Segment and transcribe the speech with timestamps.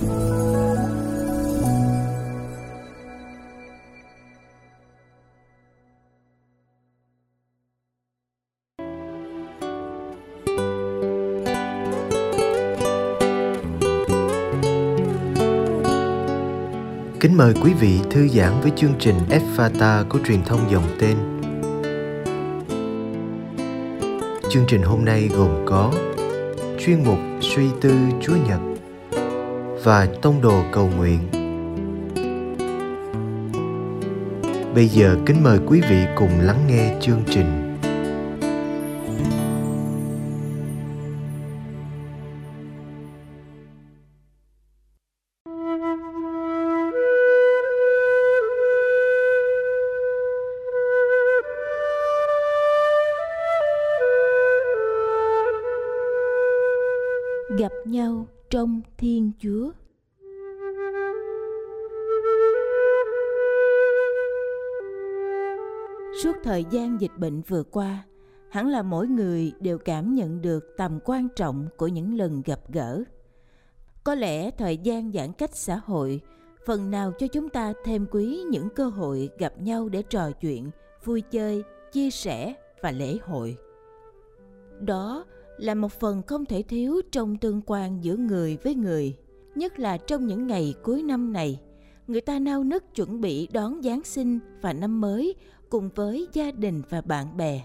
[0.00, 0.06] Kính
[17.36, 19.16] mời quý vị thư giãn với chương trình
[19.56, 21.16] Fata của truyền thông dòng tên.
[24.50, 25.92] Chương trình hôm nay gồm có
[26.78, 28.73] chuyên mục suy tư Chúa Nhật
[29.84, 31.18] và tông đồ cầu nguyện.
[34.74, 37.70] Bây giờ kính mời quý vị cùng lắng nghe chương trình.
[57.58, 59.70] gặp nhau trong Thiên Chúa.
[66.22, 68.04] Suốt thời gian dịch bệnh vừa qua,
[68.50, 72.60] hẳn là mỗi người đều cảm nhận được tầm quan trọng của những lần gặp
[72.68, 73.02] gỡ.
[74.04, 76.20] Có lẽ thời gian giãn cách xã hội
[76.66, 80.70] phần nào cho chúng ta thêm quý những cơ hội gặp nhau để trò chuyện,
[81.04, 83.56] vui chơi, chia sẻ và lễ hội.
[84.80, 85.24] Đó
[85.58, 89.16] là một phần không thể thiếu trong tương quan giữa người với người,
[89.54, 91.60] nhất là trong những ngày cuối năm này.
[92.06, 95.34] Người ta nao nức chuẩn bị đón Giáng sinh và năm mới
[95.68, 97.62] cùng với gia đình và bạn bè.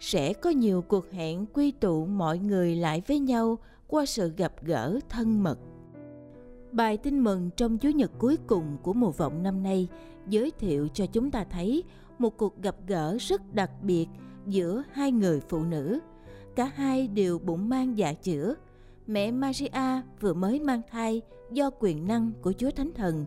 [0.00, 4.52] Sẽ có nhiều cuộc hẹn quy tụ mọi người lại với nhau qua sự gặp
[4.64, 5.58] gỡ thân mật.
[6.72, 9.88] Bài tin mừng trong Chúa Nhật cuối cùng của mùa vọng năm nay
[10.28, 11.84] giới thiệu cho chúng ta thấy
[12.18, 14.06] một cuộc gặp gỡ rất đặc biệt
[14.46, 15.98] giữa hai người phụ nữ–
[16.56, 18.54] Cả hai đều bụng mang dạ chữa.
[19.06, 23.24] Mẹ Maria vừa mới mang thai do quyền năng của Chúa Thánh Thần.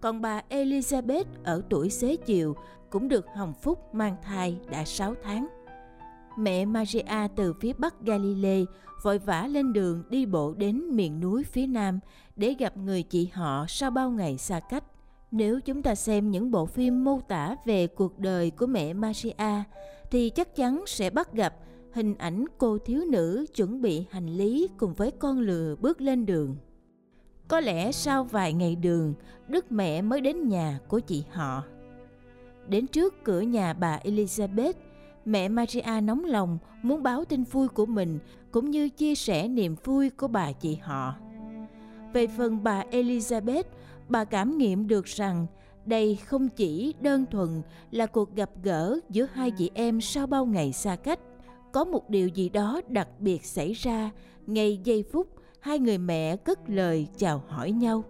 [0.00, 2.56] Còn bà Elizabeth ở tuổi xế chiều
[2.90, 5.46] cũng được hồng phúc mang thai đã 6 tháng.
[6.38, 8.64] Mẹ Maria từ phía bắc Galilee
[9.02, 12.00] vội vã lên đường đi bộ đến miền núi phía nam
[12.36, 14.84] để gặp người chị họ sau bao ngày xa cách.
[15.30, 19.62] Nếu chúng ta xem những bộ phim mô tả về cuộc đời của mẹ Maria
[20.10, 21.54] thì chắc chắn sẽ bắt gặp
[21.96, 26.26] hình ảnh cô thiếu nữ chuẩn bị hành lý cùng với con lừa bước lên
[26.26, 26.56] đường.
[27.48, 29.14] Có lẽ sau vài ngày đường,
[29.48, 31.62] Đức Mẹ mới đến nhà của chị họ.
[32.68, 34.72] Đến trước cửa nhà bà Elizabeth,
[35.24, 38.18] mẹ Maria nóng lòng muốn báo tin vui của mình
[38.50, 41.14] cũng như chia sẻ niềm vui của bà chị họ.
[42.12, 43.64] Về phần bà Elizabeth,
[44.08, 45.46] bà cảm nghiệm được rằng
[45.86, 50.46] đây không chỉ đơn thuần là cuộc gặp gỡ giữa hai chị em sau bao
[50.46, 51.20] ngày xa cách
[51.76, 54.10] có một điều gì đó đặc biệt xảy ra
[54.46, 55.28] ngay giây phút
[55.60, 58.04] hai người mẹ cất lời chào hỏi nhau.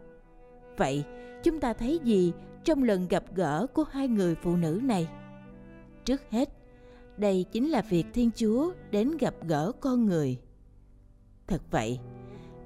[0.77, 1.05] Vậy,
[1.43, 2.33] chúng ta thấy gì
[2.65, 5.09] trong lần gặp gỡ của hai người phụ nữ này?
[6.05, 6.49] Trước hết,
[7.17, 10.39] đây chính là việc Thiên Chúa đến gặp gỡ con người.
[11.47, 11.99] Thật vậy,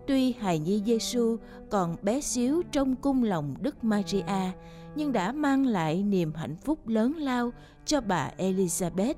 [0.07, 1.37] tuy hài nhi Giêsu
[1.71, 4.53] còn bé xíu trong cung lòng Đức Maria,
[4.95, 7.53] nhưng đã mang lại niềm hạnh phúc lớn lao
[7.85, 9.15] cho bà Elizabeth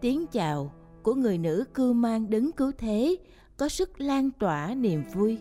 [0.00, 0.72] tiếng chào
[1.02, 3.16] của người nữ cư mang đứng cứu thế
[3.56, 5.38] có sức lan tỏa niềm vui.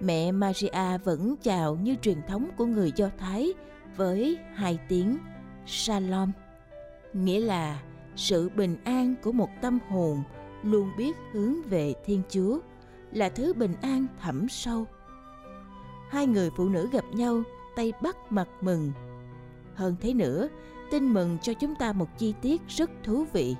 [0.00, 3.52] Mẹ Maria vẫn chào như truyền thống của người Do Thái
[3.96, 5.18] với hai tiếng
[5.66, 6.32] Shalom,
[7.12, 7.82] nghĩa là
[8.16, 10.22] sự bình an của một tâm hồn
[10.62, 12.58] luôn biết hướng về Thiên Chúa
[13.12, 14.86] là thứ bình an thẳm sâu.
[16.10, 17.42] Hai người phụ nữ gặp nhau
[17.76, 18.92] tay bắt mặt mừng.
[19.74, 20.48] Hơn thế nữa,
[20.90, 23.56] tin mừng cho chúng ta một chi tiết rất thú vị.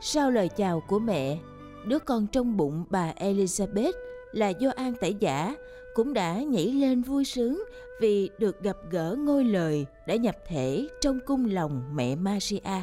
[0.00, 1.38] Sau lời chào của mẹ,
[1.86, 3.92] đứa con trong bụng bà Elizabeth
[4.32, 5.54] là Gioan Tẩy Giả
[5.94, 7.64] cũng đã nhảy lên vui sướng
[8.00, 12.82] vì được gặp gỡ ngôi lời đã nhập thể trong cung lòng mẹ Maria.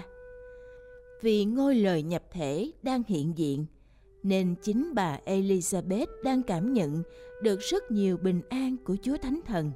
[1.22, 3.66] Vì ngôi lời nhập thể đang hiện diện,
[4.24, 7.04] nên chính bà Elizabeth đang cảm nhận
[7.42, 9.72] được rất nhiều bình an của Chúa Thánh Thần.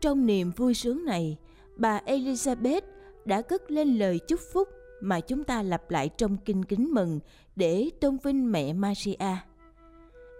[0.00, 1.36] Trong niềm vui sướng này,
[1.76, 2.80] bà Elizabeth
[3.24, 4.68] đã cất lên lời chúc phúc
[5.00, 7.20] mà chúng ta lặp lại trong kinh kính mừng
[7.56, 9.36] để tôn vinh mẹ Maria.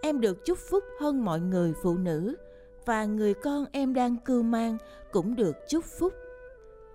[0.02, 2.36] Em được chúc phúc hơn mọi người phụ nữ
[2.86, 4.76] và người con em đang cưu mang
[5.12, 6.12] cũng được chúc phúc.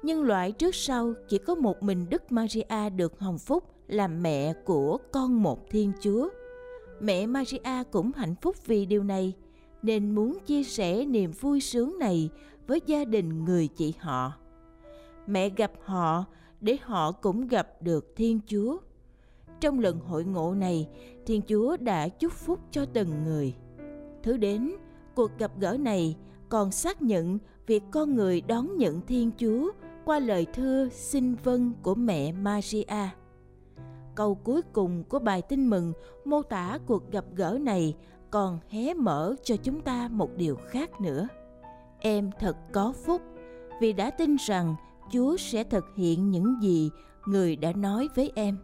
[0.04, 4.54] Nhưng loại trước sau chỉ có một mình Đức Maria được hồng phúc làm mẹ
[4.66, 6.30] của con một Thiên Chúa.
[7.00, 9.34] Mẹ Maria cũng hạnh phúc vì điều này,
[9.82, 12.30] nên muốn chia sẻ niềm vui sướng này
[12.68, 14.34] với gia đình người chị họ.
[15.30, 16.26] Mẹ gặp họ
[16.62, 18.78] để họ cũng gặp được Thiên Chúa.
[19.60, 20.88] Trong lần hội ngộ này,
[21.26, 23.56] Thiên Chúa đã chúc phúc cho từng người.
[24.24, 24.72] Thứ đến
[25.16, 26.16] Cuộc gặp gỡ này
[26.50, 27.38] còn xác nhận
[27.68, 29.72] việc con người đón nhận Thiên Chúa
[30.06, 33.10] qua lời thưa xin vâng của mẹ Maria.
[34.16, 35.94] Câu cuối cùng của bài tin mừng
[36.26, 37.96] mô tả cuộc gặp gỡ này
[38.32, 41.28] còn hé mở cho chúng ta một điều khác nữa.
[42.00, 43.22] Em thật có phúc
[43.82, 44.76] vì đã tin rằng
[45.14, 46.90] Chúa sẽ thực hiện những gì
[47.26, 48.58] người đã nói với em.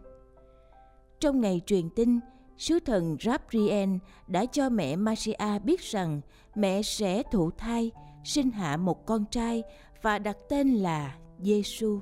[1.20, 2.20] Trong ngày truyền tin,
[2.58, 3.90] sứ thần Gabriel
[4.26, 6.20] đã cho mẹ Maria biết rằng
[6.54, 7.90] mẹ sẽ thụ thai,
[8.24, 9.62] sinh hạ một con trai
[10.02, 12.00] và đặt tên là Giêsu.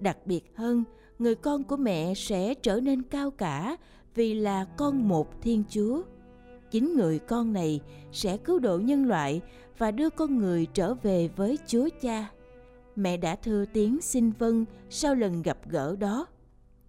[0.00, 0.84] Đặc biệt hơn,
[1.18, 3.76] người con của mẹ sẽ trở nên cao cả
[4.14, 6.02] vì là con một Thiên Chúa.
[6.70, 7.80] Chính người con này
[8.12, 9.40] sẽ cứu độ nhân loại
[9.78, 12.30] và đưa con người trở về với Chúa Cha.
[12.98, 16.26] Mẹ đã thưa tiếng xin vâng sau lần gặp gỡ đó.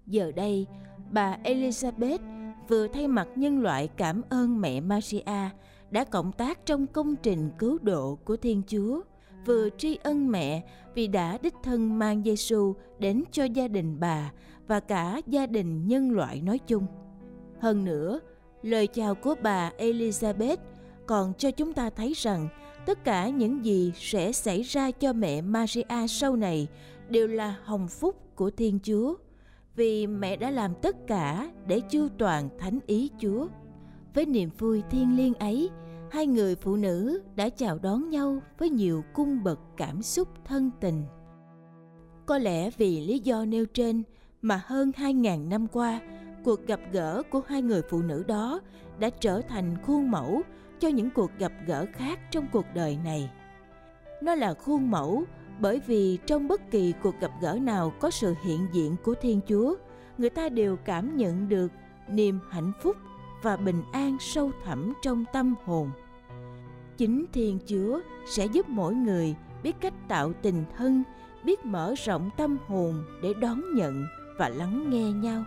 [0.06, 0.68] Giờ đây,
[1.12, 2.20] bà Elizabeth
[2.68, 5.50] vừa thay mặt nhân loại cảm ơn mẹ Maria
[5.92, 9.02] đã cộng tác trong công trình cứu độ của Thiên Chúa,
[9.46, 10.64] vừa tri ân mẹ
[10.96, 14.32] vì đã đích thân mang Giêsu đến cho gia đình bà
[14.68, 16.86] và cả gia đình nhân loại nói chung.
[17.60, 18.20] Hơn nữa,
[18.62, 20.58] lời chào của bà Elizabeth
[21.06, 22.48] còn cho chúng ta thấy rằng
[22.86, 26.68] tất cả những gì sẽ xảy ra cho mẹ Maria sau này
[27.10, 29.16] đều là hồng phúc của Thiên Chúa
[29.76, 33.48] vì mẹ đã làm tất cả để chu toàn thánh ý Chúa.
[34.14, 35.70] Với niềm vui thiêng liêng ấy,
[36.12, 40.72] hai người phụ nữ đã chào đón nhau với nhiều cung bậc cảm xúc thân
[40.82, 41.04] tình.
[42.26, 44.04] Có lẽ vì lý do nêu trên
[44.42, 46.02] mà hơn 2.000 năm qua,
[46.44, 48.60] cuộc gặp gỡ của hai người phụ nữ đó
[49.00, 50.42] đã trở thành khuôn mẫu
[50.80, 53.30] cho những cuộc gặp gỡ khác trong cuộc đời này.
[54.22, 55.24] Nó là khuôn mẫu
[55.60, 59.40] bởi vì trong bất kỳ cuộc gặp gỡ nào có sự hiện diện của Thiên
[59.48, 59.76] Chúa,
[60.18, 61.72] người ta đều cảm nhận được
[62.10, 62.98] niềm hạnh phúc
[63.42, 65.92] và bình an sâu thẳm trong tâm hồn.
[66.98, 71.04] Chính Thiên Chúa sẽ giúp mỗi người biết cách tạo tình thân,
[71.44, 74.06] biết mở rộng tâm hồn để đón nhận
[74.38, 75.44] và lắng nghe nhau.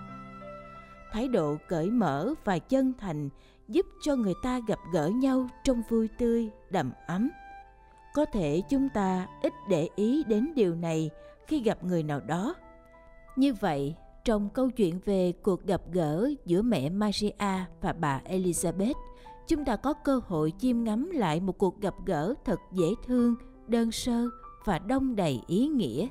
[1.12, 3.28] Thái độ cởi mở và chân thành
[3.72, 7.30] giúp cho người ta gặp gỡ nhau trong vui tươi, đầm ấm
[8.14, 11.10] có thể chúng ta ít để ý đến điều này
[11.46, 12.54] khi gặp người nào đó
[13.36, 18.94] như vậy trong câu chuyện về cuộc gặp gỡ giữa mẹ Maria và bà Elizabeth,
[19.48, 23.34] chúng ta có cơ hội chiêm ngắm lại một cuộc gặp gỡ thật dễ thương,
[23.66, 24.28] đơn sơ
[24.64, 26.08] và đông đầy ý nghĩa.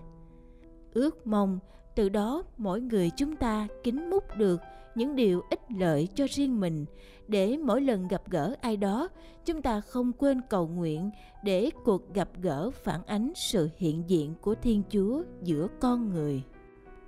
[0.94, 1.60] Ước mong
[1.96, 4.62] từ đó mỗi người chúng ta kính múc được
[4.96, 6.86] những điều ích lợi cho riêng mình.
[7.28, 9.10] Để mỗi lần gặp gỡ ai đó,
[9.46, 11.10] chúng ta không quên cầu nguyện
[11.44, 16.44] để cuộc gặp gỡ phản ánh sự hiện diện của thiên chúa giữa con người.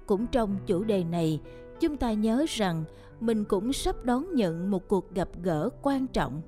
[0.05, 1.39] Cũng trong chủ đề này,
[1.79, 2.83] chúng ta nhớ rằng
[3.19, 6.41] mình cũng sắp đón nhận một cuộc gặp gỡ quan trọng,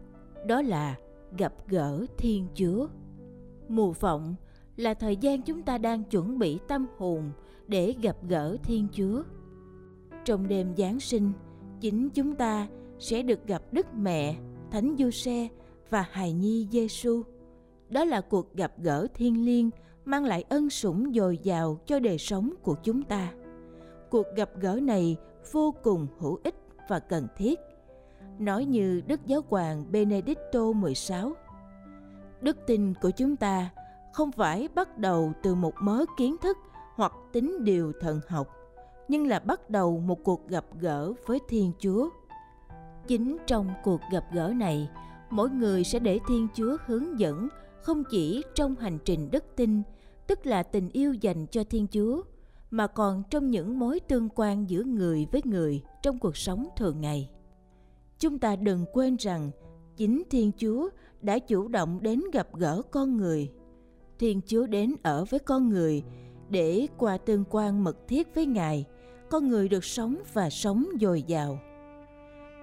[0.48, 0.96] đó là
[1.38, 2.88] gặp gỡ thiên chúa.
[3.68, 4.36] Mùa vọng
[4.76, 7.32] là thời gian chúng ta đang chuẩn bị tâm hồn
[7.68, 9.24] để gặp gỡ Thiên Chúa.
[10.26, 11.32] Trong đêm Giáng sinh,
[11.80, 12.68] chính chúng ta
[13.00, 14.36] sẽ được gặp Đức Mẹ,
[14.72, 15.48] Thánh Giuse
[15.90, 17.22] và hài nhi Giêsu.
[17.90, 19.70] Đó là cuộc gặp gỡ thiêng liêng
[20.06, 23.34] mang lại ân sủng dồi dào cho đời sống của chúng ta.
[24.10, 25.18] Cuộc gặp gỡ này
[25.52, 26.56] vô cùng hữu ích
[26.90, 27.60] và cần thiết.
[28.40, 30.60] Nói như Đức Giáo hoàng Benedicto
[30.94, 31.32] XVI,
[32.42, 33.70] đức tin của chúng ta
[34.14, 36.58] không phải bắt đầu từ một mớ kiến thức
[36.96, 38.48] hoặc tính điều thần học
[39.08, 42.10] nhưng là bắt đầu một cuộc gặp gỡ với thiên chúa.
[43.08, 44.90] Chính trong cuộc gặp gỡ này
[45.30, 47.48] mỗi người sẽ để thiên chúa hướng dẫn
[47.82, 49.82] không chỉ trong hành trình đức tin
[50.28, 52.22] tức là tình yêu dành cho thiên chúa
[52.72, 57.02] mà còn trong những mối tương quan giữa người với người trong cuộc sống thường
[57.02, 57.30] ngày.
[58.20, 59.52] Chúng ta đừng quên rằng
[59.98, 60.90] chính thiên chúa
[61.22, 63.52] đã chủ động đến gặp gỡ con người.
[64.20, 66.04] Thiên Chúa đến ở với con người
[66.50, 68.86] để qua tương quan mật thiết với Ngài,
[69.30, 71.60] con người được sống và sống dồi dào.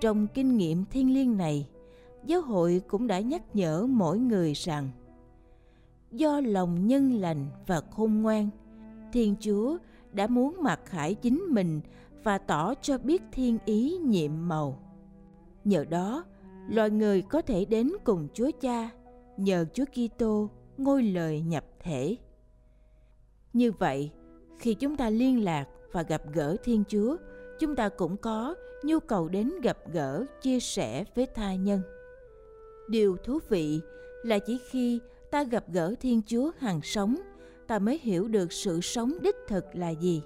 [0.01, 1.69] Trong kinh nghiệm thiên liêng này,
[2.25, 4.91] giáo hội cũng đã nhắc nhở mỗi người rằng
[6.13, 8.49] do lòng nhân lành và khôn ngoan,
[9.13, 9.77] Thiên Chúa
[10.13, 11.81] đã muốn mặc khải chính mình
[12.25, 14.79] và tỏ cho biết thiên ý nhiệm màu.
[15.65, 16.25] Nhờ đó,
[16.69, 18.91] loài người có thể đến cùng Chúa Cha
[19.37, 22.17] nhờ Chúa Kitô ngôi lời nhập thể.
[23.53, 24.11] Như vậy,
[24.59, 27.17] khi chúng ta liên lạc và gặp gỡ Thiên Chúa,
[27.59, 31.81] chúng ta cũng có nhu cầu đến gặp gỡ, chia sẻ với tha nhân.
[32.89, 33.81] Điều thú vị
[34.23, 37.17] là chỉ khi ta gặp gỡ Thiên Chúa hàng sống,
[37.67, 40.23] ta mới hiểu được sự sống đích thực là gì.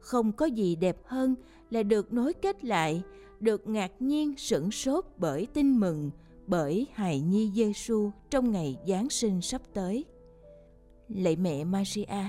[0.00, 1.34] Không có gì đẹp hơn
[1.70, 3.02] là được nối kết lại,
[3.40, 6.10] được ngạc nhiên sửng sốt bởi tin mừng,
[6.46, 10.04] bởi hài nhi Giêsu trong ngày Giáng sinh sắp tới.
[11.08, 12.24] Lạy mẹ Maria,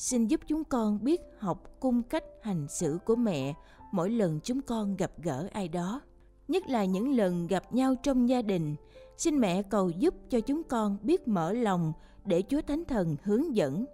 [0.00, 3.54] xin giúp chúng con biết học cung cách hành xử của mẹ
[3.92, 6.00] mỗi lần chúng con gặp gỡ ai đó,
[6.48, 8.76] nhất là những lần gặp nhau trong gia đình.
[9.18, 11.92] Xin mẹ cầu giúp cho chúng con biết mở lòng
[12.24, 13.84] để Chúa Thánh Thần hướng dẫn.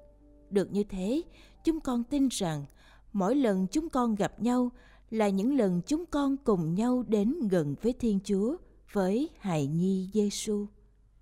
[0.51, 1.23] Được như thế,
[1.65, 2.65] chúng con tin rằng
[3.13, 4.71] mỗi lần chúng con gặp nhau
[5.11, 8.57] là những lần chúng con cùng nhau đến gần với Thiên Chúa
[8.93, 10.67] với hài nhi Giêsu.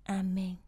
[0.03, 0.64] Amen.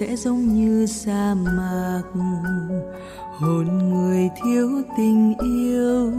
[0.00, 2.02] Sẽ giống như sa mạc.
[3.38, 6.12] Hồn người thiếu tình yêu,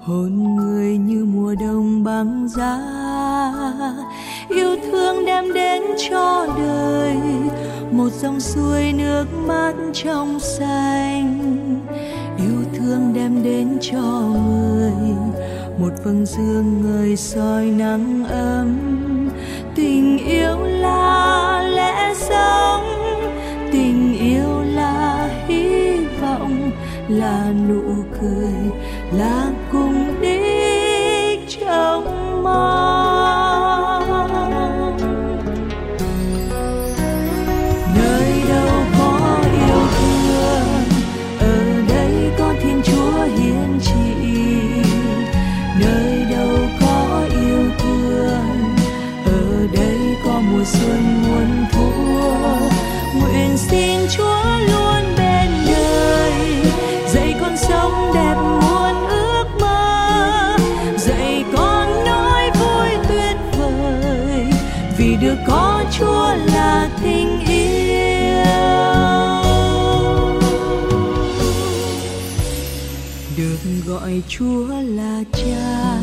[0.00, 2.78] hồn người như mùa đông băng giá.
[4.48, 7.16] Yêu thương đem đến cho đời,
[7.92, 11.40] một dòng suối nước mát trong xanh.
[12.38, 15.16] Yêu thương đem đến cho người,
[15.78, 18.81] một vầng dương người soi nắng ấm.
[27.32, 27.82] Là nụ
[28.20, 28.54] cười
[29.12, 29.54] lãng
[74.12, 76.00] gọi chúa là cha,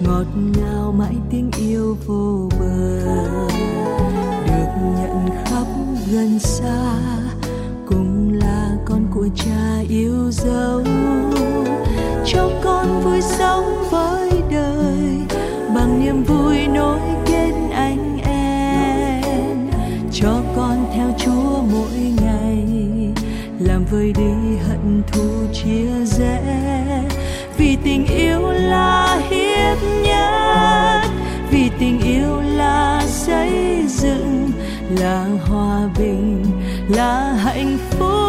[0.00, 0.24] ngọt
[0.56, 3.04] ngào mãi tiếng yêu vô bờ.
[4.46, 5.66] Được nhận khắp
[6.10, 6.98] gần xa
[7.86, 10.84] cùng là con của cha yêu dấu.
[12.26, 15.18] Cho con vui sống với đời,
[15.74, 19.68] bằng niềm vui nối kết anh em.
[20.12, 22.66] Cho con theo chúa mỗi ngày,
[23.58, 26.85] làm vơi đi hận thù chia rẽ
[28.86, 31.10] yêu hiếp nhất.
[31.50, 34.50] Vì tình yêu là xây dựng,
[35.00, 36.44] là hòa bình,
[36.88, 38.25] là hạnh phúc.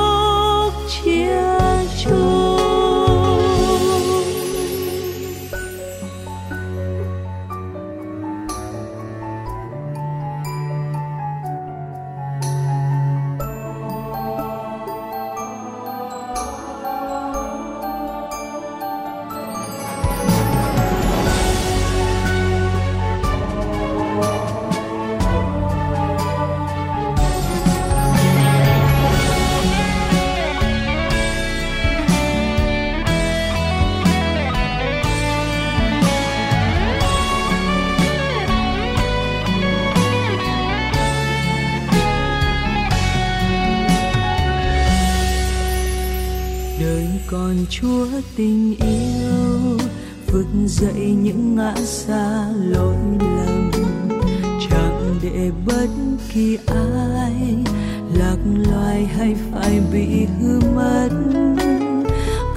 [60.26, 61.10] Hư mất.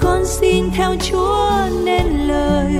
[0.01, 1.51] Con xin theo chúa
[1.85, 2.75] nên lời,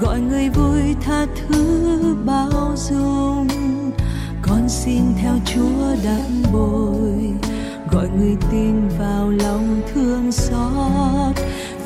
[0.00, 3.48] gọi người vui tha thứ bao dung.
[4.42, 7.32] Con xin theo chúa đắm bồi,
[7.90, 11.34] gọi người tin vào lòng thương xót.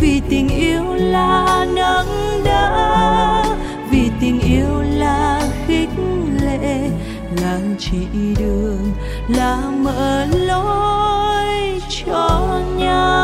[0.00, 3.44] Vì tình yêu là nâng đỡ,
[3.90, 5.90] vì tình yêu là khích
[6.42, 6.90] lệ.
[7.42, 8.06] Là chỉ
[8.38, 8.92] đường,
[9.28, 11.13] là mở lối
[12.14, 13.23] cho nhau.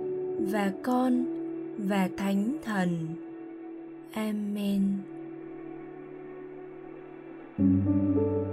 [0.49, 1.25] và Con
[1.77, 2.89] và Thánh Thần.
[4.13, 4.81] Amen.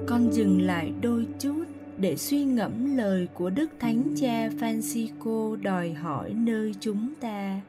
[0.07, 1.65] Con dừng lại đôi chút
[1.97, 7.61] để suy ngẫm lời của Đức Thánh Cha Francisco đòi hỏi nơi chúng ta.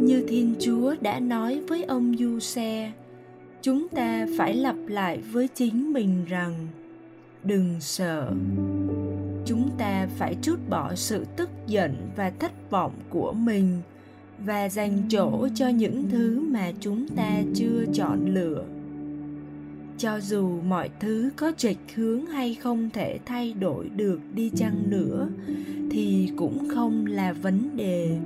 [0.00, 2.92] Như Thiên Chúa đã nói với ông Du Xe,
[3.62, 6.66] chúng ta phải lặp lại với chính mình rằng
[7.44, 8.32] đừng sợ
[10.16, 13.80] phải trút bỏ sự tức giận và thất vọng của mình
[14.44, 18.64] và dành chỗ cho những thứ mà chúng ta chưa chọn lựa.
[19.98, 24.90] Cho dù mọi thứ có trịch hướng hay không thể thay đổi được đi chăng
[24.90, 25.28] nữa,
[25.90, 28.18] thì cũng không là vấn đề.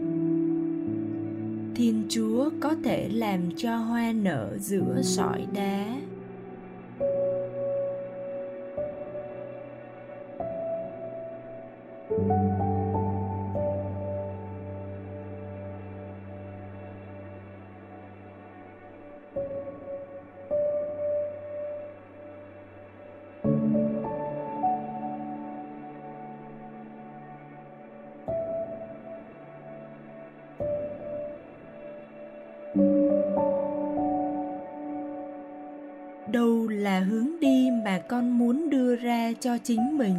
[1.75, 5.97] Thiên chúa có thể làm cho hoa nở giữa sỏi đá.
[38.09, 40.17] Con muốn đưa ra cho chính mình.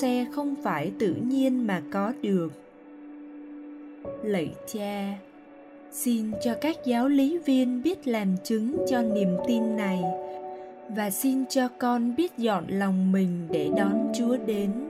[0.00, 2.52] Xe không phải tự nhiên mà có được.
[4.22, 5.18] Lạy cha,
[5.92, 10.00] xin cho các giáo lý viên biết làm chứng cho niềm tin này
[10.88, 14.89] và xin cho con biết dọn lòng mình để đón chúa đến.